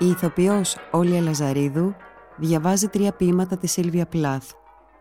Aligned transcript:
Η 0.00 0.06
ηθοποιός 0.06 0.76
Όλια 0.90 1.20
Λαζαρίδου 1.20 1.94
διαβάζει 2.36 2.86
τρία 2.86 3.12
ποιήματα 3.12 3.58
της 3.58 3.72
Σίλβια 3.72 4.06
Πλαθ 4.06 4.50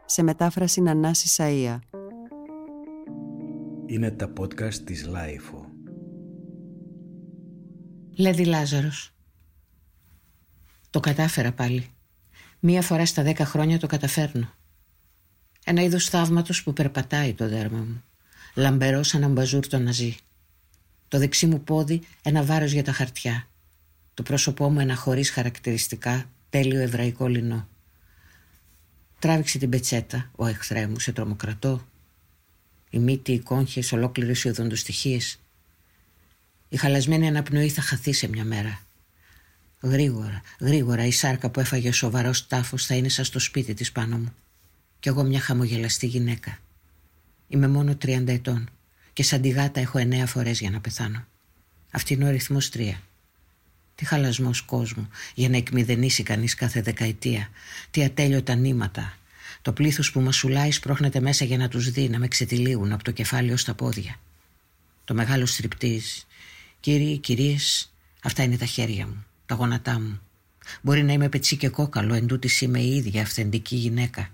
σε 0.05 0.23
μετάφραση 0.23 0.81
Νανάς 0.81 1.36
Ησαΐα. 1.38 1.79
Είναι 3.86 4.11
τα 4.11 4.33
podcast 4.39 4.73
της 4.73 5.05
LiFO. 5.05 5.66
Λαίδη 8.18 8.45
Λάζαρος. 8.46 9.14
Το 10.89 11.00
κατάφερα 11.00 11.52
πάλι. 11.52 11.89
Μία 12.59 12.82
φορά 12.82 13.05
στα 13.05 13.23
δέκα 13.23 13.45
χρόνια 13.45 13.79
το 13.79 13.88
καταφέρνω. 13.88 14.50
Ένα 15.66 15.82
είδος 15.82 16.09
θαύματος 16.09 16.64
που 16.64 16.73
περπατάει 16.73 17.34
το 17.34 17.48
δέρμα 17.48 17.78
μου. 17.78 18.04
Λαμπερός 18.56 19.07
σαν 19.07 19.23
ένα 19.23 19.32
αμπαζούρ 19.32 19.68
των 19.68 19.79
Ναζί. 19.79 20.15
Το 21.07 21.18
δεξί 21.18 21.45
μου 21.45 21.61
πόδι 21.61 22.01
ένα 22.21 22.43
βάρος 22.43 22.71
για 22.71 22.84
τα 22.84 22.92
χαρτιά. 22.92 23.48
Το 24.18 24.24
πρόσωπό 24.24 24.70
μου 24.70 24.80
ένα 24.80 24.96
χωρίς 24.96 25.30
χαρακτηριστικά 25.30 26.30
τέλειο 26.50 26.82
εβραϊκό 26.82 27.28
λινό. 27.28 27.68
Τράβηξε 29.20 29.57
την 29.57 29.70
πετσέτα 29.70 30.32
ο 30.36 30.46
εχθρέ 30.46 30.88
μου 30.88 31.00
σε 31.00 31.12
τρομοκρατό. 31.12 31.88
Η 32.90 33.00
μύτη, 33.00 33.31
οι 33.31 33.40
κόγχες, 33.40 33.92
ολόκληρες 33.92 34.44
οι 34.44 34.50
οδοντοστοιχίες. 34.50 35.40
Η 36.70 36.78
χαλασμένη 36.78 37.28
αναπνοή 37.28 37.70
θα 37.70 37.81
χαθεί 37.81 38.14
σε 38.14 38.28
μια 38.28 38.44
μέρα. 38.44 38.81
Γρήγορα, 39.81 40.42
γρήγορα 40.59 41.06
η 41.06 41.12
σάρκα 41.12 41.50
που 41.50 41.59
έφαγε 41.59 41.90
ο 41.90 41.94
σοβαρός 41.94 42.48
τάφος 42.48 42.86
θα 42.86 42.95
είναι 42.95 43.09
σαν 43.09 43.26
στο 43.26 43.40
σπίτι 43.40 43.73
της 43.73 43.92
πάνω 43.92 44.18
μου. 44.18 44.34
Κι 45.00 45.08
εγώ 45.08 45.23
μια 45.23 45.40
χαμογελαστή 45.40 46.06
γυναίκα. 46.06 46.58
Είμαι 47.48 47.68
μόνο 47.68 47.92
30 47.92 48.28
ετών 48.28 48.70
και 49.14 49.23
σαν 49.23 49.42
τη 49.42 49.50
γάτα 49.50 49.80
έχω 49.80 49.98
εννέα 49.98 50.26
φορές 50.26 50.59
για 50.59 50.70
να 50.70 50.80
πεθάνω. 50.80 51.26
Αυτή 51.92 52.14
είναι 52.14 52.24
ο 52.24 52.28
αριθμό 52.28 52.58
3. 52.74 52.94
Τι 53.98 54.06
χαλασμός 54.06 54.62
κόσμου 54.62 55.08
για 55.34 55.50
να 55.50 55.58
εκμηδενήσει 55.58 56.23
κανείς 56.23 56.56
κάθε 56.56 56.81
δεκαετία. 56.81 57.50
Τι 57.92 58.03
ατέλειωτα 58.03 58.56
νήματα. 58.56 59.17
Το 59.62 59.73
πλήθος 59.73 60.12
που 60.12 60.22
μασουλάει 60.22 60.72
σπρώχνεται 60.72 61.20
μέσα 61.20 61.45
για 61.45 61.58
να 61.58 61.67
τους 61.67 61.92
δει 61.92 62.09
να 62.09 62.20
με 62.20 62.28
ξετυλίγουν 62.28 62.92
από 62.92 63.03
το 63.03 63.12
κεφάλι 63.12 63.52
ως 63.52 63.64
τα 63.64 63.73
πόδια. 63.73 64.16
Το 65.03 65.14
μεγάλο 65.14 65.45
στριπτή. 65.45 66.02
Κύριοι, 66.80 67.18
κυρίες, 67.18 67.94
αυτά 68.23 68.44
είναι 68.44 68.58
τα 68.58 68.66
χέρια 68.66 69.08
μου 69.08 69.25
τα 69.48 69.56
γόνατά 69.56 70.00
μου. 70.00 70.20
Μπορεί 70.81 71.03
να 71.03 71.14
είμαι 71.14 71.30
πετσί 71.30 71.58
και 71.58 71.70
κόκαλο, 71.70 72.14
εν 72.14 72.28
τούτης 72.28 72.62
είμαι 72.62 72.80
η 72.80 72.95
ίδια 72.95 73.22
αυθεντική 73.22 73.75
γυναίκα. 73.75 74.30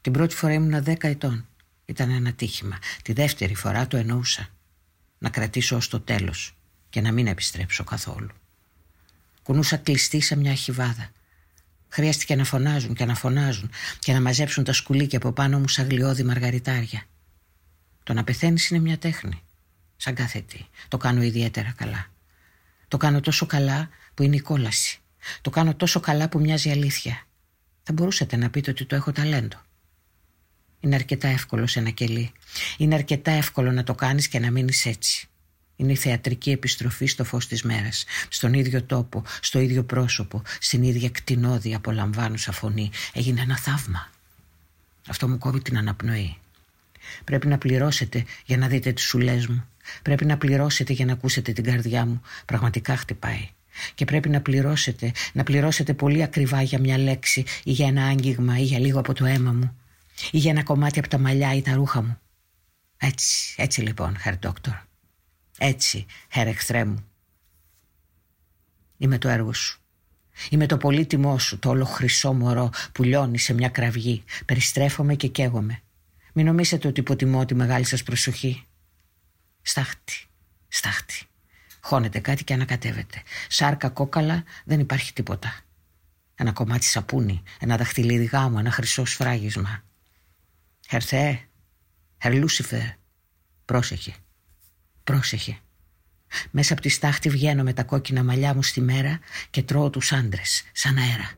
Την 0.00 0.12
πρώτη 0.12 0.34
φορά 0.34 0.52
ήμουν 0.52 0.82
δέκα 0.82 1.08
ετών. 1.08 1.46
Ήταν 1.84 2.10
ένα 2.10 2.32
τύχημα. 2.32 2.78
Τη 3.02 3.12
δεύτερη 3.12 3.54
φορά 3.54 3.86
το 3.86 3.96
εννοούσα. 3.96 4.48
Να 5.18 5.30
κρατήσω 5.30 5.76
ως 5.76 5.88
το 5.88 6.00
τέλος 6.00 6.56
και 6.90 7.00
να 7.00 7.12
μην 7.12 7.26
επιστρέψω 7.26 7.84
καθόλου. 7.84 8.30
Κουνούσα 9.42 9.76
κλειστή 9.76 10.20
σε 10.20 10.36
μια 10.36 10.50
αρχιβάδα. 10.50 11.10
Χρειάστηκε 11.88 12.36
να 12.36 12.44
φωνάζουν 12.44 12.94
και 12.94 13.04
να 13.04 13.14
φωνάζουν 13.14 13.70
και 13.98 14.12
να 14.12 14.20
μαζέψουν 14.20 14.64
τα 14.64 14.72
σκουλίκια 14.72 15.18
από 15.18 15.32
πάνω 15.32 15.58
μου 15.58 15.68
σαν 15.68 15.88
γλιώδη 15.88 16.22
μαργαριτάρια. 16.22 17.02
Το 18.02 18.12
να 18.12 18.24
πεθαίνεις 18.24 18.70
είναι 18.70 18.80
μια 18.80 18.98
τέχνη. 18.98 19.42
Σαν 19.96 20.14
κάθε 20.14 20.40
τι. 20.40 20.66
Το 20.88 20.96
κάνω 20.96 21.22
ιδιαίτερα 21.22 21.74
καλά. 21.76 22.06
Το 22.88 22.96
κάνω 22.96 23.20
τόσο 23.20 23.46
καλά 23.46 23.88
που 24.14 24.22
είναι 24.22 24.36
η 24.36 24.40
κόλαση. 24.40 24.98
Το 25.40 25.50
κάνω 25.50 25.74
τόσο 25.74 26.00
καλά 26.00 26.28
που 26.28 26.40
μοιάζει 26.40 26.70
αλήθεια. 26.70 27.26
Θα 27.82 27.92
μπορούσατε 27.92 28.36
να 28.36 28.50
πείτε 28.50 28.70
ότι 28.70 28.84
το 28.84 28.94
έχω 28.94 29.12
ταλέντο. 29.12 29.56
Είναι 30.80 30.94
αρκετά 30.94 31.28
εύκολο 31.28 31.66
σε 31.66 31.78
ένα 31.78 31.90
κελί. 31.90 32.32
Είναι 32.78 32.94
αρκετά 32.94 33.30
εύκολο 33.30 33.72
να 33.72 33.84
το 33.84 33.94
κάνεις 33.94 34.28
και 34.28 34.38
να 34.38 34.50
μείνεις 34.50 34.86
έτσι. 34.86 35.28
Είναι 35.80 35.92
η 35.92 35.96
θεατρική 35.96 36.50
επιστροφή 36.50 37.06
στο 37.06 37.24
φως 37.24 37.46
της 37.46 37.62
μέρας. 37.62 38.04
Στον 38.28 38.52
ίδιο 38.52 38.82
τόπο, 38.82 39.22
στο 39.40 39.58
ίδιο 39.58 39.84
πρόσωπο, 39.84 40.42
στην 40.60 40.82
ίδια 40.82 41.10
κτηνόδη 41.10 41.74
απολαμβάνουσα 41.74 42.52
φωνή. 42.52 42.90
Έγινε 43.12 43.40
ένα 43.40 43.58
θαύμα. 43.58 44.10
Αυτό 45.08 45.28
μου 45.28 45.38
κόβει 45.38 45.60
την 45.60 45.76
αναπνοή. 45.78 46.36
Πρέπει 47.24 47.46
να 47.46 47.58
πληρώσετε 47.58 48.24
για 48.44 48.56
να 48.56 48.68
δείτε 48.68 48.92
τις 48.92 49.04
σουλές 49.04 49.46
μου. 49.46 49.64
Πρέπει 50.02 50.24
να 50.24 50.36
πληρώσετε 50.36 50.92
για 50.92 51.04
να 51.04 51.12
ακούσετε 51.12 51.52
την 51.52 51.64
καρδιά 51.64 52.06
μου. 52.06 52.22
Πραγματικά 52.44 52.96
χτυπάει. 52.96 53.48
Και 53.94 54.04
πρέπει 54.04 54.28
να 54.28 54.40
πληρώσετε, 54.40 55.12
να 55.32 55.42
πληρώσετε 55.42 55.94
πολύ 55.94 56.22
ακριβά 56.22 56.62
για 56.62 56.78
μια 56.80 56.98
λέξη 56.98 57.44
ή 57.64 57.72
για 57.72 57.86
ένα 57.86 58.04
άγγιγμα 58.04 58.58
ή 58.58 58.62
για 58.62 58.78
λίγο 58.78 58.98
από 58.98 59.12
το 59.12 59.24
αίμα 59.24 59.52
μου 59.52 59.76
ή 60.30 60.38
για 60.38 60.50
ένα 60.50 60.62
κομμάτι 60.62 60.98
από 60.98 61.08
τα 61.08 61.18
μαλλιά 61.18 61.54
ή 61.54 61.62
τα 61.62 61.74
ρούχα 61.74 62.02
μου. 62.02 62.18
Έτσι, 62.96 63.54
έτσι 63.56 63.80
λοιπόν, 63.80 64.16
Herr 64.24 64.38
Doctor. 64.42 64.89
Έτσι, 65.62 66.06
Herr 66.34 66.46
εχθρέ 66.46 66.84
μου. 66.84 67.04
Είμαι 68.96 69.18
το 69.18 69.28
έργο 69.28 69.52
σου. 69.52 69.80
Είμαι 70.50 70.66
το 70.66 70.76
πολύτιμό 70.76 71.38
σου, 71.38 71.58
το 71.58 71.68
όλο 71.68 71.84
χρυσό 71.84 72.32
μωρό 72.32 72.70
που 72.92 73.02
λιώνει 73.02 73.38
σε 73.38 73.52
μια 73.52 73.68
κραυγή. 73.68 74.24
Περιστρέφομαι 74.44 75.14
και 75.14 75.28
καίγομαι. 75.28 75.80
Μην 76.32 76.46
νομίσετε 76.46 76.88
ότι 76.88 77.00
υποτιμώ 77.00 77.44
τη 77.44 77.54
μεγάλη 77.54 77.84
σας 77.84 78.02
προσοχή. 78.02 78.66
Στάχτη, 79.62 80.26
στάχτη. 80.68 81.24
Χώνεται 81.80 82.18
κάτι 82.18 82.44
και 82.44 82.54
ανακατεύεται. 82.54 83.22
Σάρκα 83.48 83.88
κόκαλα 83.88 84.44
δεν 84.64 84.80
υπάρχει 84.80 85.12
τίποτα. 85.12 85.60
Ένα 86.34 86.52
κομμάτι 86.52 86.84
σαπούνι, 86.84 87.42
ένα 87.60 87.76
δαχτυλίδι 87.76 88.24
γάμου, 88.24 88.58
ένα 88.58 88.70
χρυσό 88.70 89.04
σφράγισμα. 89.04 89.82
Ερθέ, 90.88 91.48
Ερ 92.18 92.34
Λούσιφερ, 92.34 92.86
πρόσεχε, 93.64 94.14
πρόσεχε. 95.10 95.58
Μέσα 96.50 96.72
από 96.72 96.82
τη 96.82 96.88
στάχτη 96.88 97.28
βγαίνω 97.28 97.62
με 97.62 97.72
τα 97.72 97.82
κόκκινα 97.82 98.24
μαλλιά 98.24 98.54
μου 98.54 98.62
στη 98.62 98.80
μέρα 98.80 99.18
και 99.50 99.62
τρώω 99.62 99.90
τους 99.90 100.12
άντρες, 100.12 100.62
σαν 100.72 100.96
αέρα. 100.96 101.30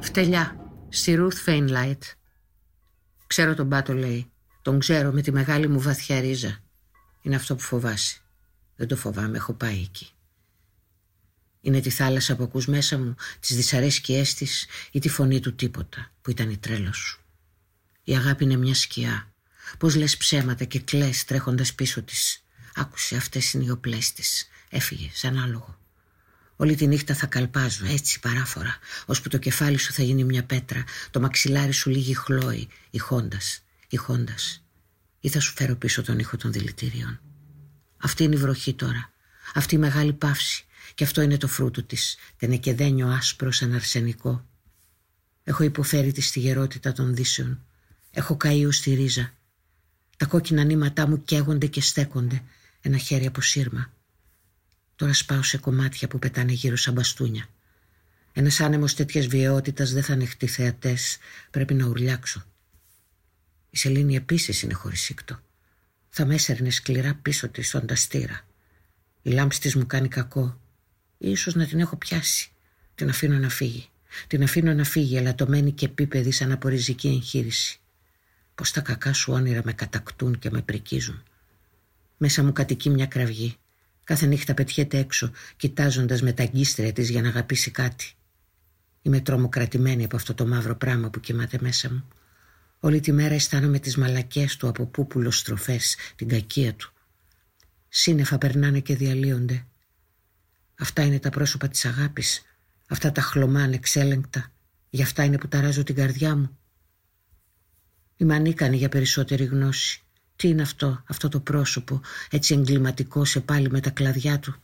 Φτελιά, 0.00 0.56
στη 0.88 1.16
Ruth 1.18 1.34
Φέινλάιτ. 1.42 2.02
Ξέρω 3.26 3.54
τον 3.54 3.68
Πάτο 3.68 3.94
λέει. 3.94 4.30
Τον 4.62 4.78
ξέρω 4.78 5.12
με 5.12 5.22
τη 5.22 5.32
μεγάλη 5.32 5.68
μου 5.68 5.80
βαθιά 5.80 6.20
ρίζα. 6.20 6.58
Είναι 7.22 7.36
αυτό 7.36 7.54
που 7.54 7.62
φοβάσαι. 7.62 8.18
Δεν 8.76 8.88
το 8.88 8.96
φοβάμαι, 8.96 9.36
έχω 9.36 9.52
πάει 9.52 9.80
εκεί. 9.80 10.13
Είναι 11.66 11.80
τη 11.80 11.90
θάλασσα 11.90 12.36
που 12.36 12.42
ακούς 12.42 12.66
μέσα 12.66 12.98
μου, 12.98 13.14
τις 13.40 13.56
δυσαρέσκειές 13.56 14.34
της 14.34 14.66
ή 14.90 14.98
τη 14.98 15.08
φωνή 15.08 15.40
του 15.40 15.54
τίποτα 15.54 16.10
που 16.22 16.30
ήταν 16.30 16.50
η 16.50 16.56
τρέλα 16.56 16.92
σου. 16.92 17.20
Η 18.04 18.16
αγάπη 18.16 18.44
είναι 18.44 18.56
μια 18.56 18.74
σκιά. 18.74 19.32
Πώς 19.78 19.94
λες 19.94 20.16
ψέματα 20.16 20.64
και 20.64 20.80
κλαις 20.80 21.24
τρέχοντας 21.24 21.74
πίσω 21.74 22.02
της. 22.02 22.44
Άκουσε 22.74 23.16
αυτές 23.16 23.52
είναι 23.52 23.64
οι 23.64 23.70
οπλές 23.70 24.12
της. 24.12 24.48
Έφυγε 24.68 25.10
σαν 25.12 25.38
άλογο. 25.38 25.78
Όλη 26.56 26.74
τη 26.74 26.86
νύχτα 26.86 27.14
θα 27.14 27.26
καλπάζω 27.26 27.86
έτσι 27.86 28.20
παράφορα, 28.20 28.78
ώσπου 29.06 29.28
το 29.28 29.38
κεφάλι 29.38 29.78
σου 29.78 29.92
θα 29.92 30.02
γίνει 30.02 30.24
μια 30.24 30.44
πέτρα, 30.44 30.84
το 31.10 31.20
μαξιλάρι 31.20 31.72
σου 31.72 31.90
λίγη 31.90 32.14
χλώη, 32.14 32.68
ηχώντας, 32.90 33.62
ηχώντας. 33.88 34.64
Ή 35.20 35.28
θα 35.28 35.40
σου 35.40 35.52
φέρω 35.56 35.76
πίσω 35.76 36.02
τον 36.02 36.18
ήχο 36.18 36.36
των 36.36 36.52
δηλητηρίων. 36.52 37.20
Αυτή 37.96 38.24
είναι 38.24 38.34
η 38.34 38.38
βροχή 38.38 38.74
τώρα, 38.74 39.12
αυτή 39.54 39.74
η 39.74 39.78
μεγάλη 39.78 40.12
παύση, 40.12 40.66
και 40.94 41.04
αυτό 41.04 41.22
είναι 41.22 41.36
το 41.36 41.48
φρούτο 41.48 41.82
της, 41.82 42.16
τενεκεδένιο 42.36 43.08
άσπρο 43.08 43.52
σαν 43.52 43.74
αρσενικό. 43.74 44.46
Έχω 45.44 45.62
υποφέρει 45.62 46.12
της 46.12 46.28
στιγερότητα 46.28 46.92
των 46.92 47.14
δύσεων. 47.14 47.64
Έχω 48.10 48.36
καεί 48.36 48.70
στη 48.70 48.94
ρίζα. 48.94 49.32
Τα 50.16 50.26
κόκκινα 50.26 50.64
νήματά 50.64 51.06
μου 51.06 51.22
καίγονται 51.22 51.66
και 51.66 51.80
στέκονται, 51.80 52.42
ένα 52.80 52.96
χέρι 52.96 53.26
από 53.26 53.40
σύρμα. 53.40 53.92
Τώρα 54.96 55.12
σπάω 55.12 55.42
σε 55.42 55.58
κομμάτια 55.58 56.08
που 56.08 56.18
πετάνε 56.18 56.52
γύρω 56.52 56.76
σαν 56.76 56.94
μπαστούνια. 56.94 57.48
Ένας 58.32 58.60
άνεμος 58.60 58.94
τέτοιας 58.94 59.26
βιαιότητας 59.26 59.92
δεν 59.92 60.02
θα 60.02 60.12
ανεχτεί 60.12 60.46
θεατές. 60.46 61.18
Πρέπει 61.50 61.74
να 61.74 61.86
ουρλιάξω. 61.86 62.44
Η 63.70 63.76
Σελήνη 63.76 64.16
επίσης 64.16 64.62
είναι 64.62 64.74
χωρίς 64.74 65.00
σύκτο. 65.00 65.40
Θα 66.08 66.24
με 66.24 66.34
έσαιρνε 66.34 66.70
σκληρά 66.70 67.14
πίσω 67.14 67.48
της 67.48 67.68
στον 67.68 67.86
ταστήρα. 67.86 68.46
Η 69.22 69.30
λάμψη 69.30 69.60
της 69.60 69.74
μου 69.74 69.86
κάνει 69.86 70.08
κακό. 70.08 70.60
Ίσως 71.24 71.54
να 71.54 71.66
την 71.66 71.80
έχω 71.80 71.96
πιάσει. 71.96 72.50
Την 72.94 73.08
αφήνω 73.08 73.38
να 73.38 73.48
φύγει. 73.48 73.88
Την 74.26 74.42
αφήνω 74.42 74.74
να 74.74 74.84
φύγει, 74.84 75.16
ελαττωμένη 75.16 75.72
και 75.72 75.84
επίπεδη 75.84 76.30
σαν 76.30 76.52
απορριζική 76.52 77.08
εγχείρηση. 77.08 77.80
Πώς 78.54 78.70
τα 78.70 78.80
κακά 78.80 79.12
σου 79.12 79.32
όνειρα 79.32 79.60
με 79.64 79.72
κατακτούν 79.72 80.38
και 80.38 80.50
με 80.50 80.62
πρικίζουν. 80.62 81.22
Μέσα 82.16 82.42
μου 82.44 82.52
κατοικεί 82.52 82.90
μια 82.90 83.06
κραυγή. 83.06 83.56
Κάθε 84.04 84.26
νύχτα 84.26 84.54
πετιέται 84.54 84.98
έξω, 84.98 85.30
κοιτάζοντας 85.56 86.22
με 86.22 86.32
τα 86.32 86.42
αγκίστρια 86.42 86.92
της 86.92 87.10
για 87.10 87.22
να 87.22 87.28
αγαπήσει 87.28 87.70
κάτι. 87.70 88.12
Είμαι 89.02 89.20
τρομοκρατημένη 89.20 90.04
από 90.04 90.16
αυτό 90.16 90.34
το 90.34 90.46
μαύρο 90.46 90.76
πράγμα 90.76 91.10
που 91.10 91.20
κοιμάται 91.20 91.58
μέσα 91.60 91.92
μου. 91.92 92.08
Όλη 92.80 93.00
τη 93.00 93.12
μέρα 93.12 93.34
αισθάνομαι 93.34 93.78
τις 93.78 93.96
μαλακές 93.96 94.56
του 94.56 94.68
από 94.68 94.86
πούπουλο 94.86 95.30
στροφές, 95.30 95.96
την 96.16 96.28
κακία 96.28 96.74
του. 96.74 96.92
Σύννεφα 97.88 98.38
περνάνε 98.38 98.80
και 98.80 98.96
διαλύονται. 98.96 99.66
Αυτά 100.78 101.02
είναι 101.02 101.18
τα 101.18 101.30
πρόσωπα 101.30 101.68
της 101.68 101.84
αγάπης. 101.84 102.42
Αυτά 102.88 103.12
τα 103.12 103.20
χλωμά 103.20 103.62
ανεξέλεγκτα. 103.62 104.52
Γι' 104.90 105.02
αυτά 105.02 105.24
είναι 105.24 105.38
που 105.38 105.48
ταράζω 105.48 105.82
την 105.82 105.94
καρδιά 105.94 106.36
μου. 106.36 106.58
Είμαι 108.16 108.34
ανίκανη 108.34 108.76
για 108.76 108.88
περισσότερη 108.88 109.44
γνώση. 109.44 110.02
Τι 110.36 110.48
είναι 110.48 110.62
αυτό, 110.62 111.02
αυτό 111.06 111.28
το 111.28 111.40
πρόσωπο, 111.40 112.00
έτσι 112.30 112.54
εγκληματικό 112.54 113.24
σε 113.24 113.40
πάλι 113.40 113.70
με 113.70 113.80
τα 113.80 113.90
κλαδιά 113.90 114.38
του; 114.38 114.54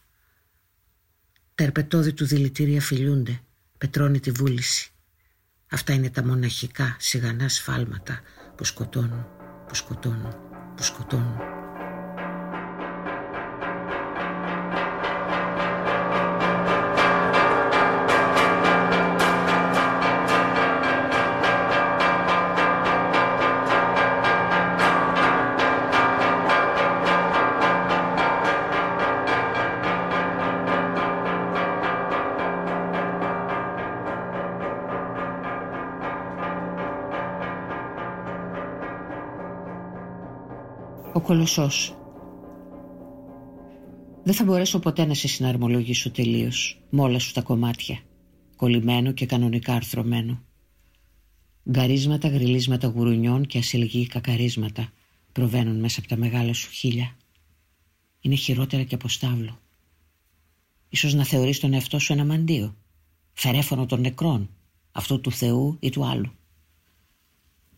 Τα 1.54 1.64
ερπετώδη 1.64 2.12
του 2.12 2.26
δηλητήρια 2.26 2.80
φιλιούνται, 2.80 3.40
πετρώνει 3.78 4.20
τη 4.20 4.30
βούληση. 4.30 4.90
Αυτά 5.70 5.92
είναι 5.92 6.10
τα 6.10 6.24
μοναχικά 6.24 6.96
σιγανά 6.98 7.48
σφάλματα 7.48 8.20
που 8.56 8.64
σκοτώνουν, 8.64 9.26
που 9.68 9.74
σκοτώνουν, 9.74 10.34
που 10.76 10.82
σκοτώνουν. 10.82 11.59
Ο 41.12 41.20
κολοσσός. 41.20 41.94
Δεν 44.22 44.34
θα 44.34 44.44
μπορέσω 44.44 44.78
ποτέ 44.78 45.04
να 45.04 45.14
σε 45.14 45.28
συναρμολογήσω 45.28 46.10
τελείως 46.10 46.82
με 46.90 47.02
όλα 47.02 47.18
σου 47.18 47.32
τα 47.32 47.42
κομμάτια. 47.42 47.98
Κολλημένο 48.56 49.12
και 49.12 49.26
κανονικά 49.26 49.74
αρθρωμένο. 49.74 50.42
Γκαρίσματα, 51.70 52.28
γριλίσματα 52.28 52.88
γουρουνιών 52.88 53.46
και 53.46 53.58
ασυλγή 53.58 54.06
κακαρίσματα 54.06 54.92
προβαίνουν 55.32 55.80
μέσα 55.80 56.00
από 56.00 56.08
τα 56.08 56.16
μεγάλα 56.16 56.52
σου 56.52 56.70
χείλια. 56.70 57.16
Είναι 58.20 58.34
χειρότερα 58.34 58.82
και 58.82 58.94
από 58.94 59.08
στάβλο. 59.08 59.58
Ίσως 60.88 61.14
να 61.14 61.24
θεωρείς 61.24 61.60
τον 61.60 61.72
εαυτό 61.72 61.98
σου 61.98 62.12
ένα 62.12 62.24
μαντίο. 62.24 62.76
Φερέφωνο 63.32 63.86
των 63.86 64.00
νεκρών, 64.00 64.50
αυτού 64.92 65.20
του 65.20 65.32
Θεού 65.32 65.76
ή 65.80 65.90
του 65.90 66.04
άλλου. 66.06 66.32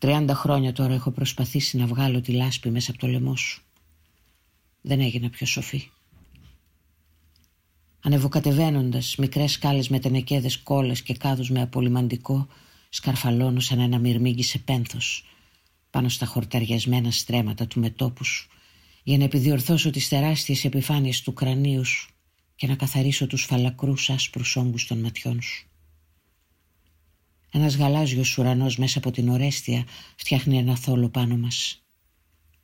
Τριάντα 0.03 0.33
χρόνια 0.35 0.73
τώρα 0.73 0.93
έχω 0.93 1.11
προσπαθήσει 1.11 1.77
να 1.77 1.85
βγάλω 1.85 2.21
τη 2.21 2.31
λάσπη 2.31 2.69
μέσα 2.69 2.91
από 2.91 2.99
το 2.99 3.07
λαιμό 3.07 3.35
σου. 3.35 3.61
Δεν 4.81 4.99
έγινα 4.99 5.29
πιο 5.29 5.45
σοφή. 5.45 5.89
Ανεβοκατεβαίνοντας 7.99 9.15
μικρές 9.15 9.51
σκάλες 9.51 9.89
με 9.89 9.99
τενεκέδες 9.99 10.57
κόλλες 10.57 11.01
και 11.01 11.13
κάδους 11.13 11.49
με 11.49 11.61
απολυμαντικό 11.61 12.47
σκαρφαλώνω 12.89 13.59
σαν 13.59 13.79
ένα 13.79 13.99
μυρμήγκι 13.99 14.43
σε 14.43 14.59
πένθος 14.59 15.25
πάνω 15.89 16.09
στα 16.09 16.25
χορταριασμένα 16.25 17.11
στρέμματα 17.11 17.67
του 17.67 17.79
μετόπου 17.79 18.23
σου 18.23 18.47
για 19.03 19.17
να 19.17 19.23
επιδιορθώσω 19.23 19.89
τις 19.89 20.07
τεράστιες 20.07 20.65
επιφάνειες 20.65 21.21
του 21.21 21.33
κρανίου 21.33 21.85
σου 21.85 22.09
και 22.55 22.67
να 22.67 22.75
καθαρίσω 22.75 23.27
τους 23.27 23.43
φαλακρούς 23.43 24.09
άσπρους 24.09 24.55
όγκους 24.55 24.87
των 24.87 24.99
ματιών 24.99 25.41
σου. 25.41 25.67
Ένας 27.55 27.75
γαλάζιος 27.75 28.37
ουρανός 28.37 28.77
μέσα 28.77 28.97
από 28.97 29.11
την 29.11 29.29
ορέστια 29.29 29.85
φτιάχνει 30.15 30.57
ένα 30.57 30.75
θόλο 30.75 31.09
πάνω 31.09 31.37
μας. 31.37 31.83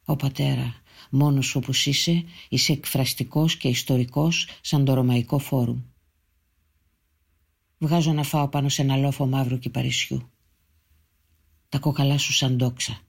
«Ω 0.06 0.15
πατέρα, 0.15 0.75
μόνος 1.09 1.56
όπως 1.56 1.86
είσαι, 1.86 2.24
είσαι 2.50 2.71
εκφραστικός 2.71 3.57
και 3.57 3.68
ιστορικός 3.68 4.47
σαν 4.62 4.86
το 4.86 4.94
Ρωμαϊκό 4.94 5.39
Φόρουμ. 5.39 5.81
Βγάζω 7.77 8.13
να 8.13 8.24
φάω 8.24 8.47
πάνω 8.47 8.69
σε 8.69 8.81
ένα 8.81 8.97
λόφο 8.97 9.27
μαύρο 9.27 9.57
κυπαρισιού. 9.57 10.30
Τα 11.69 11.80
κόκαλά 11.80 12.18
σου 12.18 12.33
σαν 12.33 12.57
τόξα 12.57 13.00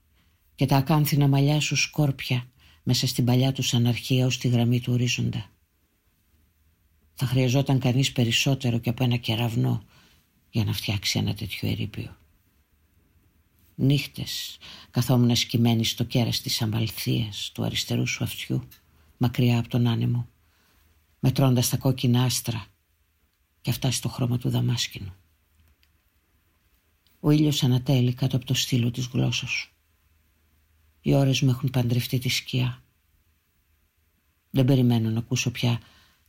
και 0.55 0.65
τα 0.65 0.77
ακάνθινα 0.77 1.27
μαλλιά 1.27 1.59
σου 1.59 1.75
σκόρπια 1.75 2.49
μέσα 2.83 3.07
στην 3.07 3.25
παλιά 3.25 3.51
τους 3.51 3.73
αναρχία 3.73 4.25
ως 4.25 4.37
τη 4.37 4.47
γραμμή 4.47 4.79
του 4.79 4.93
ορίζοντα. 4.93 5.49
Θα 7.13 7.25
χρειαζόταν 7.25 7.79
κανείς 7.79 8.11
περισσότερο 8.11 8.77
και 8.77 8.89
από 8.89 9.03
ένα 9.03 9.15
κεραυνό 9.15 9.83
για 10.51 10.63
να 10.63 10.73
φτιάξει 10.73 11.19
ένα 11.19 11.33
τέτοιο 11.33 11.69
ερείπιο. 11.69 12.15
Νύχτες 13.75 14.57
καθόμουν 14.91 15.35
σκημένη 15.35 15.85
στο 15.85 16.03
κέρας 16.03 16.41
της 16.41 16.61
αμαλθίας 16.61 17.51
του 17.53 17.63
αριστερού 17.63 18.07
σου 18.07 18.23
αυτιού, 18.23 18.67
μακριά 19.17 19.59
από 19.59 19.67
τον 19.67 19.87
άνεμο, 19.87 20.27
μετρώντας 21.19 21.69
τα 21.69 21.77
κόκκινα 21.77 22.23
άστρα 22.23 22.65
και 23.61 23.69
αυτά 23.69 23.91
στο 23.91 24.09
χρώμα 24.09 24.37
του 24.37 24.49
δαμάσκηνου. 24.49 25.13
Ο 27.19 27.29
ήλιος 27.31 27.63
ανατέλει 27.63 28.13
κάτω 28.13 28.35
από 28.35 28.45
το 28.45 28.53
στήλο 28.53 28.91
της 28.91 29.05
γλώσσας 29.05 29.49
σου. 29.49 29.71
Οι 31.01 31.13
ώρες 31.13 31.41
μου 31.41 31.49
έχουν 31.49 31.69
παντρευτεί 31.69 32.19
τη 32.19 32.29
σκιά. 32.29 32.83
Δεν 34.49 34.65
περιμένω 34.65 35.09
να 35.09 35.19
ακούσω 35.19 35.51
πια 35.51 35.79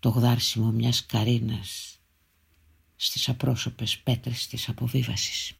το 0.00 0.08
γδάρσιμο 0.08 0.70
μιας 0.70 1.06
καρίνας 1.06 2.01
στις 3.04 3.28
απρόσωπες 3.28 3.98
πέτρες 3.98 4.46
της 4.46 4.68
αποβίβασης. 4.68 5.56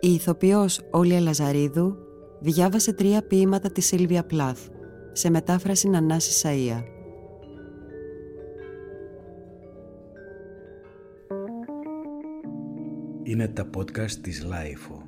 Η 0.00 0.12
ηθοποιός 0.12 0.80
Όλια 0.90 1.20
Λαζαρίδου 1.20 1.96
διάβασε 2.40 2.92
τρία 2.92 3.22
ποίηματα 3.22 3.72
της 3.72 3.86
Σίλβια 3.86 4.24
Πλάθ 4.24 4.66
σε 5.12 5.30
μετάφραση 5.30 5.88
Νανάση 5.88 6.40
Σαΐα. 6.42 6.82
Είναι 13.22 13.48
τα 13.48 13.70
podcast 13.76 14.10
της 14.10 14.44
Λάιφο. 14.44 15.02